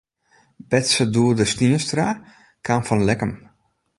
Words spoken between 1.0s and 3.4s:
Doede Stienstra kaam fan Lekkum.